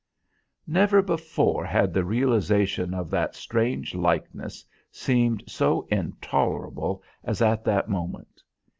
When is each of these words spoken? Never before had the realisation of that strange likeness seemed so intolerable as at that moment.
Never 0.65 1.03
before 1.03 1.63
had 1.63 1.93
the 1.93 2.03
realisation 2.03 2.95
of 2.95 3.11
that 3.11 3.35
strange 3.35 3.93
likeness 3.93 4.65
seemed 4.89 5.43
so 5.45 5.87
intolerable 5.91 7.03
as 7.23 7.39
at 7.39 7.63
that 7.65 7.87
moment. 7.87 8.41